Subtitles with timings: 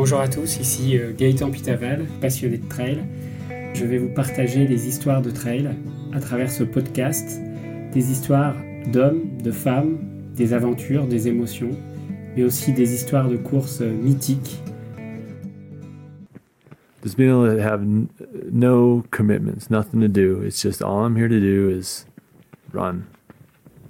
[0.00, 3.02] Bonjour à tous, ici euh, Gaëtan Pitaval, passionné de trail.
[3.74, 5.70] Je vais vous partager les histoires de trail
[6.12, 7.40] à travers ce podcast,
[7.92, 8.54] des histoires
[8.92, 9.98] d'hommes, de femmes,
[10.36, 11.70] des aventures, des émotions,
[12.36, 14.62] mais aussi des histoires de courses mythiques.
[17.02, 17.84] Just being able to have
[18.52, 20.42] no commitments, nothing to do.
[20.42, 22.06] It's just all I'm here to do is
[22.72, 23.02] run.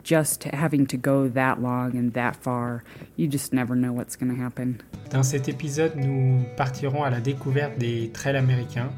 [0.09, 2.82] Just having to go that long and that far,
[3.16, 4.78] you just never know what's going to happen.
[5.10, 8.91] Dans cet épisode, nous partirons à la découverte des trails américains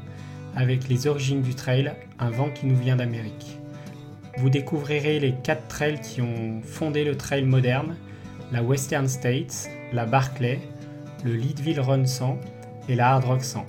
[0.55, 3.57] avec les origines du trail, un vent qui nous vient d'Amérique.
[4.37, 7.97] Vous découvrirez les quatre trails qui ont fondé le trail moderne,
[8.53, 10.59] la Western States, la Barclay,
[11.25, 12.39] le Leadville Run 100
[12.87, 13.65] et la Hard Rock 100.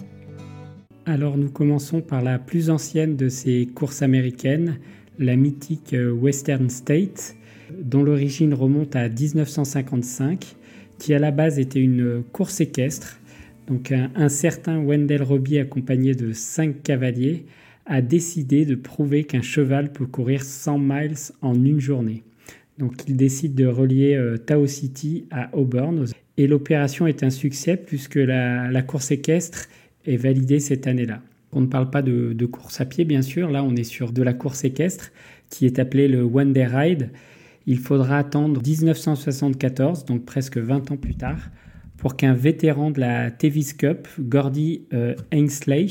[1.07, 4.79] Alors nous commençons par la plus ancienne de ces courses américaines,
[5.19, 7.37] la mythique Western State,
[7.81, 10.57] dont l'origine remonte à 1955,
[10.99, 13.19] qui à la base était une course équestre.
[13.67, 17.47] Donc un, certain Wendell Robbie, accompagné de cinq cavaliers,
[17.87, 22.23] a décidé de prouver qu'un cheval peut courir 100 miles en une journée.
[22.79, 26.07] Donc il décide de relier euh, Tao City à Auburn.
[26.37, 29.69] Et l'opération est un succès puisque la course équestre
[30.07, 31.23] est validée cette année-là.
[31.53, 33.51] On ne parle pas de, course à pied, bien sûr.
[33.51, 35.11] Là, on est sur de la course équestre
[35.51, 37.11] qui est appelée le One Day Ride.
[37.67, 41.51] Il faudra attendre 1974, donc presque 20 ans plus tard,
[41.99, 45.87] pour qu'un vétéran de la Tevis Cup, Gordy euh, Ainsley,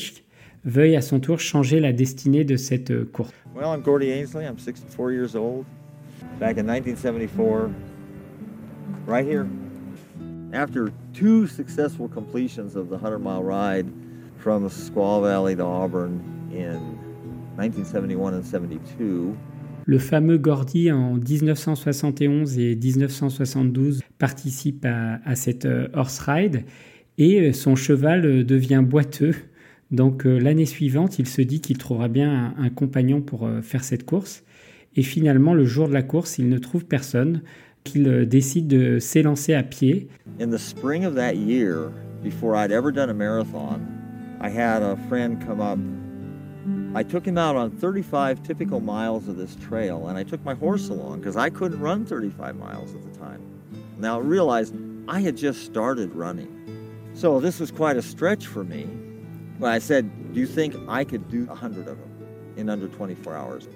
[0.65, 3.31] veuille à son tour changer la destinée de cette euh, course.
[3.55, 4.45] Well, I'm Gordy Ainsley.
[4.45, 5.65] I'm 64 years old.
[6.39, 7.69] Back in 1974,
[9.05, 9.47] right here,
[10.53, 13.85] after two successful completions of the 100 mile ride,
[14.41, 16.19] from Squaw Valley to Auburn
[16.51, 16.79] in
[17.57, 19.35] 1971 and 72.
[19.85, 26.65] Le fameux Gordy en 1971 et 1972 participe à, à cette euh, horse ride
[27.17, 29.35] et euh, son cheval euh, devient boiteux.
[29.91, 34.05] Donc l'année suivante, il se dit qu'il trouvera bien un, un compagnon pour faire cette
[34.05, 34.45] course.
[34.95, 37.41] Et finalement, le jour de la course, il ne trouve personne,
[37.83, 40.07] qu'il décide de s'élancer à pied.
[40.39, 41.91] In the spring of that year,
[42.23, 43.81] before I'd ever done a marathon,
[44.43, 45.77] I had a friend come up.
[46.97, 50.55] I took him out on 35 typical miles of this trail, and I took my
[50.55, 53.39] horse along because I couldn't run 35 miles at the time.
[53.99, 54.75] Now I realized
[55.07, 56.57] I had just started running.
[57.13, 58.89] So this was quite a stretch for me.
[59.59, 63.35] But I said, Do you think I could do 100 of them in under 24
[63.35, 63.67] hours?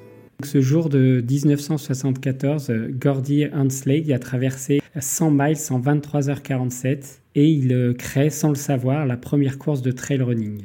[0.43, 7.93] Ce jour de 1974, Gordy Hansley a traversé 100 miles en 23h47 et il euh,
[7.93, 10.63] crée sans le savoir la première course de trail running.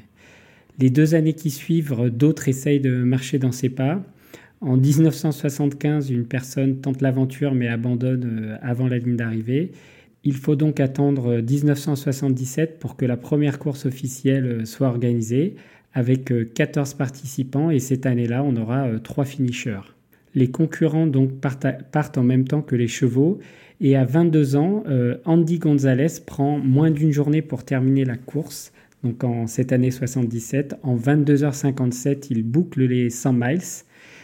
[0.78, 4.02] Les deux années qui suivent, d'autres essayent de marcher dans ses pas.
[4.60, 9.70] En 1975, une personne tente l'aventure mais abandonne euh, avant la ligne d'arrivée.
[10.24, 15.54] Il faut donc attendre 1977 pour que la première course officielle euh, soit organisée,
[15.92, 19.80] avec 14 participants, et cette année-là, on aura 3 finishers.
[20.34, 23.40] Les concurrents donc partent, en même temps que les chevaux,
[23.80, 28.72] et à 22 ans, euh, Andy Gonzalez prend moins d'une journée pour terminer la course.
[29.02, 33.62] Donc en cette année 77, en 22h57, il boucle les 100 miles,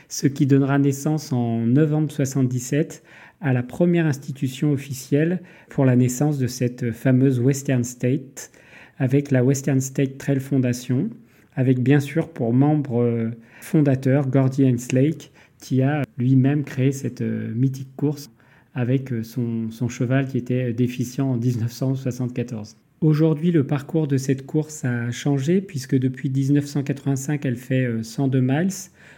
[0.09, 3.03] ce qui donnera naissance en novembre 77
[3.41, 5.41] à la première institution officielle
[5.71, 8.50] pour la naissance de cette fameuse Western State,
[8.98, 11.10] avec la Western State Trail Foundation,
[11.56, 13.31] avec bien sûr pour membre euh,
[13.61, 18.31] fondateur Gordy Henslake, qui a lui-même créé cette euh, mythique course
[18.77, 22.77] avec euh, son, cheval qui était déficient en 1974.
[23.00, 28.41] Aujourd'hui, le parcours de cette course a changé puisque depuis 1985, elle fait 102 euh,
[28.43, 28.72] miles,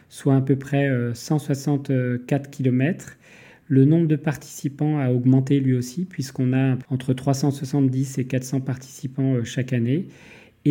[0.08, 3.16] soit à peu près 164 euh, km.
[3.66, 9.44] Le nombre de participants a augmenté lui aussi puisqu'on a entre 370 et 400 participants
[9.44, 10.06] chaque année.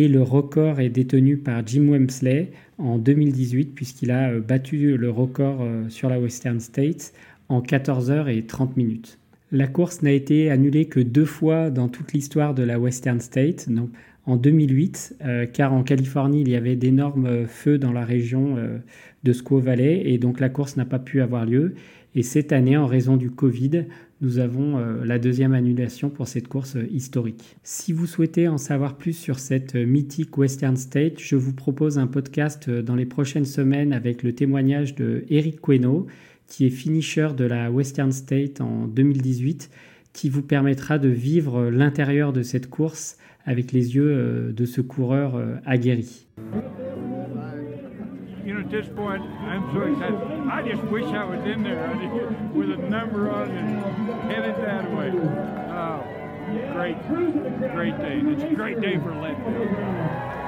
[0.00, 5.66] Et le record est détenu par Jim Wemsley en 2018 puisqu'il a battu le record
[5.88, 7.12] sur la Western States
[7.48, 9.18] en 14 heures et 30 minutes.
[9.50, 13.68] La course n'a été annulée que deux fois dans toute l'histoire de la Western State,
[13.68, 13.90] donc
[14.24, 18.78] en 2008, euh, car en Californie, il y avait d'énormes feux dans la région euh,
[19.24, 21.74] de Squaw Valley, et donc la course n'a pas pu avoir lieu.
[22.14, 23.86] Et cette année, en raison du Covid,
[24.20, 27.56] nous avons euh, la deuxième annulation pour cette course historique.
[27.62, 32.06] Si vous souhaitez en savoir plus sur cette mythique Western State, je vous propose un
[32.06, 36.06] podcast dans les prochaines semaines avec le témoignage de Eric Queno,
[36.48, 39.70] qui est finisher de la Western State en 2018,
[40.12, 44.80] qui vous permettra de vivre l'intérieur de cette course avec les yeux euh, de ce
[44.80, 46.26] coureur euh, aguerri.
[48.70, 50.18] This point, I'm so excited.
[50.50, 51.88] I just wish I was in there
[52.52, 55.10] with a number on and headed that way.
[56.74, 56.96] Great,
[57.72, 58.20] great day.
[58.22, 60.38] It's a great day for Leadville.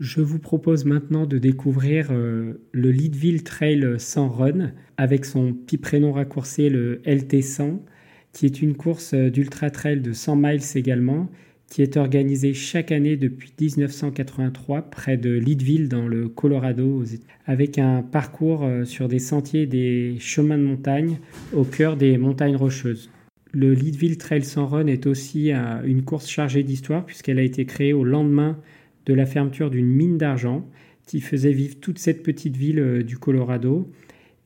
[0.00, 5.78] Je vous propose maintenant de découvrir euh, le Leadville Trail sans run avec son petit
[5.78, 7.82] prénom raccourci, le LT100,
[8.38, 11.28] qui est une course euh, d'ultra trail de 100 miles également,
[11.66, 17.02] qui est organisée chaque année depuis 1983 près de Leadville dans le Colorado,
[17.46, 21.18] avec un parcours euh, sur des sentiers des chemins de montagne
[21.52, 23.10] au cœur des montagnes rocheuses.
[23.50, 27.94] Le Leadville Trail sans run est aussi une course chargée d'histoire puisqu'elle a été créée
[27.94, 28.56] au lendemain
[29.06, 30.68] de la fermeture d'une mine d'argent
[31.06, 33.90] qui faisait vivre toute cette petite ville euh, du Colorado.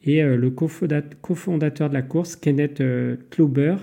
[0.05, 3.77] Et euh, le cofondateur de la course, Kenneth euh, Klauber,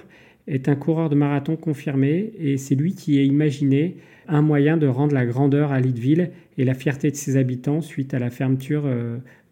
[0.48, 4.88] est un coureur de marathon confirmé et c'est lui qui a imaginé un moyen de
[4.88, 8.83] rendre la grandeur à Leadville et la fierté de ses habitants suite à la fermeture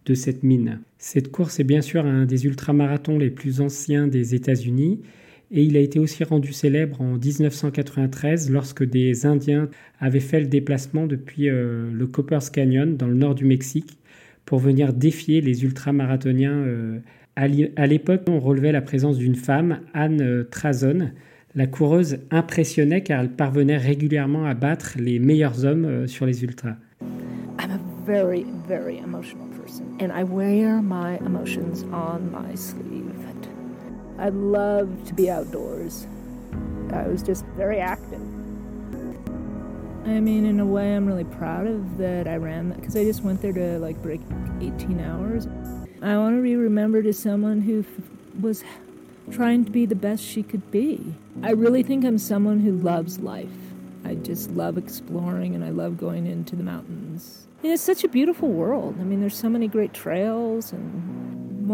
[0.05, 0.79] de cette mine.
[0.97, 5.01] Cette course est bien sûr un des ultramarathons les plus anciens des États-Unis
[5.51, 10.47] et il a été aussi rendu célèbre en 1993 lorsque des Indiens avaient fait le
[10.47, 13.97] déplacement depuis euh, le Coppers Canyon dans le nord du Mexique
[14.47, 16.51] pour venir défier les ultramarathoniens.
[16.51, 16.99] Euh,
[17.35, 21.11] à l'époque, on relevait la présence d'une femme, Anne euh, Trazon.
[21.53, 26.77] La coureuse impressionnait car elle parvenait régulièrement à battre les meilleurs hommes sur les ultras.
[27.59, 33.07] I'm a very, very emotional person and I wear my emotions on my sleeve.
[34.19, 36.07] I to be outdoors.
[36.91, 38.21] I was just very active.
[40.07, 43.04] I mean, in a way, I'm really proud of that I ran that because I
[43.04, 44.21] just went there to like break
[44.62, 45.48] 18 hours.
[46.01, 48.63] I want to be remembered as someone who f- was
[49.30, 51.13] trying to be the best she could be.
[51.44, 53.50] I really think I'm someone who loves life.
[54.06, 57.45] I just love exploring and I love going into the mountains.
[57.62, 58.95] And it's such a beautiful world.
[59.01, 61.68] I mean, there's so many great trails and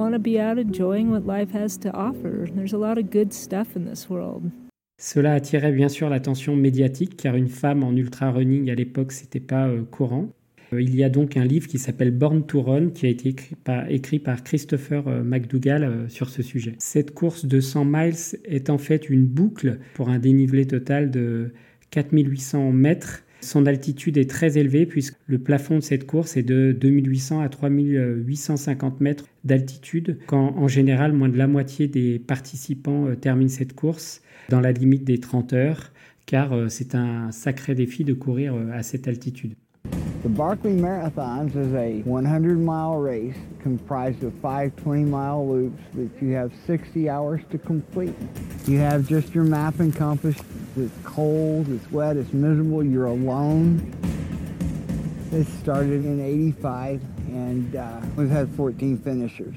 [5.04, 9.42] cela attirait bien sûr l'attention médiatique car une femme en ultra running à l'époque c'était
[9.42, 10.30] pas euh, courant.
[10.72, 13.28] Euh, il y a donc un livre qui s'appelle Born to Run qui a été
[13.28, 16.76] écrit par, écrit par Christopher euh, McDougall sur ce sujet.
[16.78, 18.16] Cette course de 100 miles
[18.46, 21.52] est en fait une boucle pour un dénivelé total de
[21.92, 26.72] 4800 mètres son altitude est très élevée puisque le plafond de cette course est de
[26.72, 33.16] 2800 à 3850 mètres d'altitude, quand en général moins de la moitié des participants euh,
[33.16, 35.92] terminent cette course dans la limite des 30 heures,
[36.26, 39.56] car euh, c'est un sacré défi de courir euh, à cette altitude.
[40.24, 46.10] The Barkley Marathons is a 100 mile race comprised of five 20 mile loops that
[46.22, 48.16] you have 60 hours to complete.
[48.66, 50.38] You have just your map and compass.
[50.78, 53.94] It's cold, it's wet, it's miserable, you're alone.
[55.34, 59.56] It started in 85 and uh, we've had 14 finishers.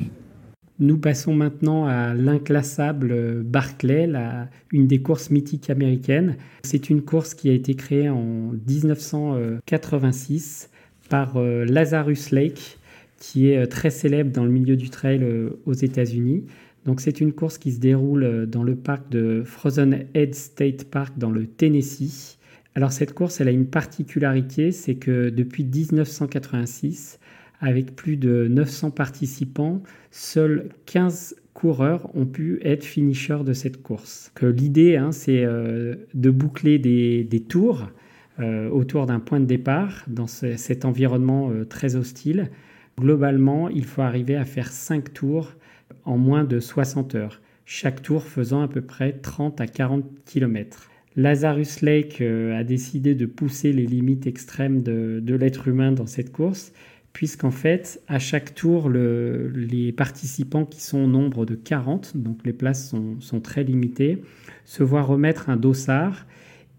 [0.78, 6.36] Nous passons maintenant à l'inclassable Barclay, la, une des courses mythiques américaines.
[6.64, 10.68] C'est une course qui a été créée en 1986
[11.08, 12.78] par euh, Lazarus Lake,
[13.18, 16.44] qui est euh, très célèbre dans le milieu du trail euh, aux États-Unis.
[16.84, 21.14] Donc c'est une course qui se déroule dans le parc de Frozen Head State Park
[21.16, 22.36] dans le Tennessee.
[22.74, 27.18] Alors cette course, elle a une particularité, c'est que depuis 1986,
[27.60, 34.30] avec plus de 900 participants, seuls 15 coureurs ont pu être finishers de cette course.
[34.42, 37.88] L'idée, hein, c'est euh, de boucler des, tours
[38.40, 42.50] euh, autour d'un point de départ dans cet environnement euh, très hostile.
[42.98, 45.54] Globalement, il faut arriver à faire 5 tours
[46.04, 50.90] en moins de 60 heures, chaque tour faisant à peu près 30 à 40 km.
[51.16, 56.72] Lazarus Lake a décidé de pousser les limites extrêmes de l'être humain dans cette course
[57.16, 62.52] puisqu'en fait, à chaque tour, les participants qui sont au nombre de 40, donc les
[62.52, 64.22] places sont, très limitées,
[64.66, 66.26] se voient remettre un dossard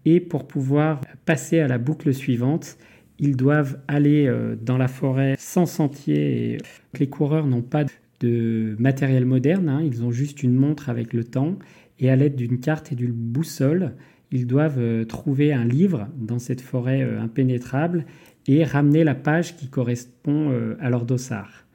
[0.04, 2.78] et pour pouvoir passer à la boucle suivante,
[3.18, 6.58] ils doivent aller euh, dans la forêt sans sentier.
[6.96, 7.82] les coureurs n'ont pas
[8.20, 9.82] de matériel moderne, hein.
[9.84, 11.58] ils ont juste une montre avec le temps
[11.98, 13.96] et à l'aide d'une carte et d'une boussole,
[14.30, 18.04] ils doivent euh, trouver un livre dans cette forêt euh, impénétrable
[18.48, 21.66] et ramener la page qui correspond euh, à leur dossard.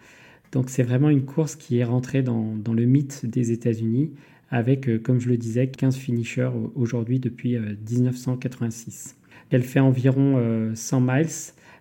[0.52, 4.12] Donc c'est vraiment une course qui est rentrée dans, le mythe des États-Unis
[4.50, 9.16] avec, euh, comme je le disais, 15 finishers aujourd'hui depuis 1986.
[9.16, 11.28] Euh, Elle fait environ 100 miles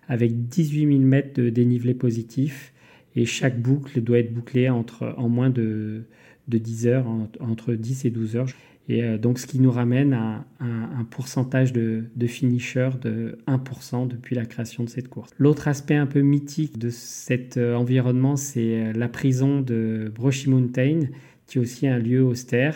[0.07, 2.73] avec 18 000 mètres de dénivelé positif
[3.15, 6.03] et chaque boucle doit être bouclée entre, en moins de,
[6.47, 7.07] de 10 heures,
[7.39, 8.49] entre 10 et 12 heures.
[8.89, 14.35] Et euh, donc, ce qui nous ramène à un, pourcentage de, finishers de 1% depuis
[14.35, 15.31] la création de cette course.
[15.37, 21.01] L'autre aspect un peu mythique de cet euh, environnement, c'est la prison de Brushy Mountain,
[21.47, 22.75] qui est aussi un lieu austère,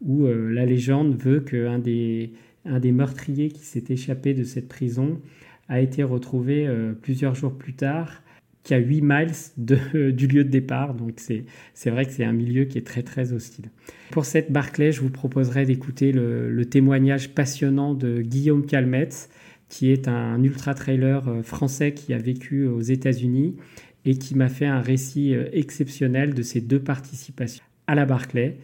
[0.00, 2.32] où la légende veut qu'un des,
[2.64, 5.20] un des meurtriers qui s'est échappé de cette prison
[5.68, 6.68] a été retrouvé
[7.02, 8.20] plusieurs jours plus tard
[8.62, 9.32] qui a 8 miles
[10.12, 10.94] du lieu de départ.
[10.94, 13.66] Donc c'est vrai que c'est un milieu qui est très très hostile.
[14.10, 19.28] Pour cette Barclay, je vous proposerai d'écouter le, témoignage passionnant de Guillaume Calmette,
[19.68, 23.56] qui est un ultra-trailer euh, français qui a vécu aux États-Unis
[24.04, 28.58] et qui m'a fait un récit euh, exceptionnel de ses deux participations à la Barclay.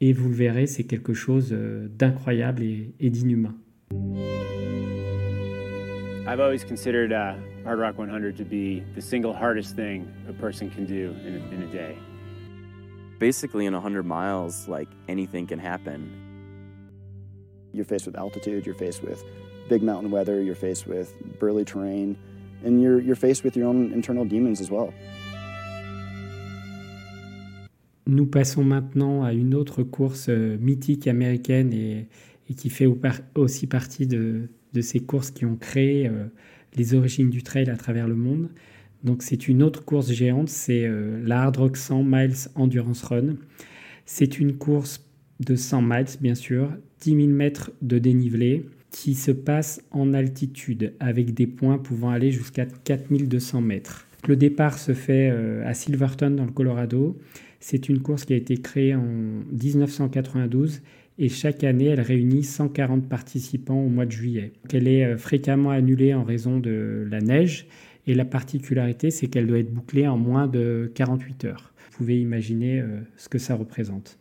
[0.00, 3.54] Et vous le verrez, c'est quelque chose euh, d'incroyable et, et d'inhumain.
[6.26, 10.68] I've always considered uh, Hard Rock 100 to be the single hardest thing a person
[10.70, 11.96] can do in a, in a day.
[13.18, 16.10] Basically, in 100 miles, like anything can happen.
[17.72, 19.24] You're faced with altitude, you're faced with
[19.70, 22.18] big mountain weather, you're faced with burly terrain,
[22.64, 24.92] and you're, you're faced with your own internal demons as well.
[28.06, 32.08] Nous passons maintenant à une autre course euh, mythique américaine et,
[32.50, 32.86] et qui fait
[33.34, 36.26] aussi partie de, de ces courses qui ont créé euh,
[36.76, 38.48] les origines du trail à travers le monde.
[39.02, 43.36] Donc c'est une autre course géante, c'est euh, la Hard Rock 100 Miles Endurance Run.
[44.06, 45.04] C'est une course
[45.40, 50.94] de 100 miles bien sûr, 10 000 mètres de dénivelé qui se passe en altitude
[51.00, 54.06] avec des points pouvant aller jusqu'à 4200 mètres.
[54.26, 57.18] Le départ se fait euh, à Silverton dans le Colorado.
[57.60, 59.04] C'est une course qui a été créée en
[59.52, 60.80] 1992
[61.18, 64.52] et chaque année, elle réunit 140 participants au mois de juillet.
[64.72, 67.66] Elle est euh, fréquemment annulée en raison de la neige
[68.06, 71.72] et la particularité, c'est qu'elle doit être bouclée en moins de 48 heures.
[71.90, 74.18] Vous pouvez imaginer euh, ce que ça représente.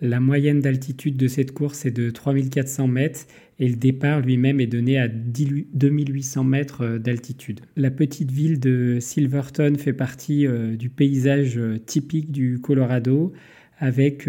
[0.00, 3.26] La moyenne d'altitude de cette course est de 3400 mètres
[3.60, 7.60] et le départ lui-même est donné à 2800 mètres euh, d'altitude.
[7.76, 10.46] La petite ville de Silverton fait partie
[10.78, 13.34] du paysage typique du Colorado
[13.78, 14.28] avec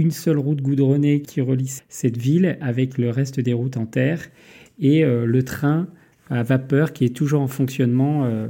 [0.00, 4.22] une seule route goudronnée qui relie cette ville avec le reste des routes en terre
[4.80, 5.88] et euh, le train
[6.30, 8.48] à vapeur qui est toujours en fonctionnement euh,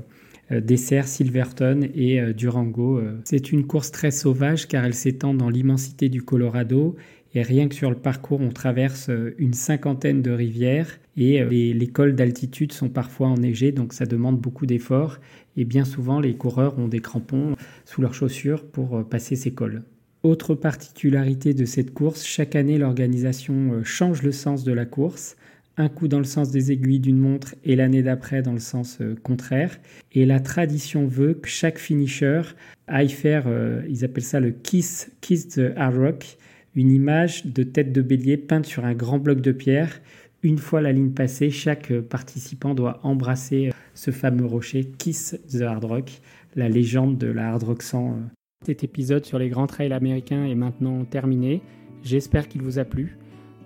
[0.53, 3.03] euh, dessert Silverton et Durango.
[3.25, 6.95] C'est une course très sauvage car elle s'étend dans l'immensité du Colorado
[7.35, 11.87] et rien que sur le parcours, on traverse une cinquantaine de rivières et les, les
[11.89, 15.19] cols d'altitude sont parfois enneigés, donc ça demande beaucoup d'efforts.
[15.57, 17.55] Et bien souvent, les coureurs ont des crampons
[17.85, 19.83] sous leurs chaussures pour passer ces cols.
[20.23, 25.39] Autre particularité de cette course, chaque année l'organisation euh, change le sens de la course,
[25.79, 28.99] un coup dans le sens des aiguilles d'une montre et l'année d'après dans le sens
[29.01, 29.79] euh, contraire.
[30.13, 32.43] Et la tradition veut que chaque finisher
[32.87, 36.37] aille faire, euh, ils appellent ça le Kiss, Kiss the Hard Rock,
[36.75, 40.03] une image de tête de bélier peinte sur un grand bloc de pierre.
[40.43, 45.85] Une fois la ligne passée, chaque participant doit embrasser ce fameux rocher Kiss the Hard
[45.85, 46.21] Rock,
[46.57, 48.19] la légende de la Hard Rock 100
[48.67, 51.63] cet épisode sur les grands trails américains est maintenant terminé.
[52.03, 53.17] J'espère qu'il vous a plu.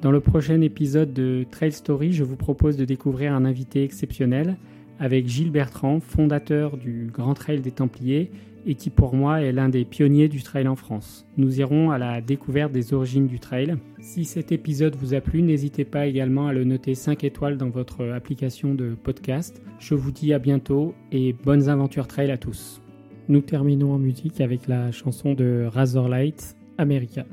[0.03, 4.57] Dans le prochain épisode de Trail Story, je vous propose de découvrir un invité exceptionnel
[5.01, 8.31] avec Gilles Bertrand, fondateur du Grand Trail des Templiers
[8.67, 11.27] et qui pour moi est l'un des pionniers du trail en France.
[11.37, 13.75] Nous irons à la découverte des origines du trail.
[14.01, 17.69] Si cet épisode vous a plu, n'hésitez pas également à le noter 5 étoiles dans
[17.69, 19.61] votre application de podcast.
[19.81, 22.81] Je vous dis à bientôt et bonnes aventures trail à tous.
[23.27, 27.25] Nous terminons en musique avec la chanson de Razorlight, America.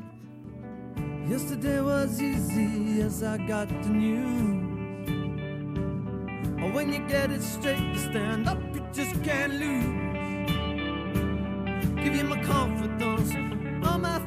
[1.29, 4.71] Yesterday was easy as I got the news.
[6.73, 10.51] When you get it straight, you stand up, you just can't lose.
[12.01, 13.33] Give you my confidence,
[13.85, 14.19] all my